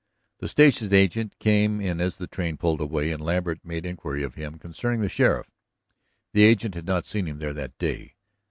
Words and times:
The 0.39 0.49
station 0.49 0.91
agent 0.95 1.37
came 1.37 1.79
in 1.79 2.01
as 2.01 2.17
the 2.17 2.25
train 2.25 2.57
pulled 2.57 2.81
away, 2.81 3.11
and 3.11 3.23
Lambert 3.23 3.59
made 3.63 3.85
inquiry 3.85 4.23
of 4.23 4.33
him 4.33 4.57
concerning 4.57 5.01
the 5.01 5.09
sheriff. 5.09 5.51
The 6.33 6.41
agent 6.41 6.73
had 6.73 6.87
not 6.87 7.05
seen 7.05 7.27
him 7.27 7.37
there 7.37 7.53
that 7.53 7.77
day. 7.77 8.15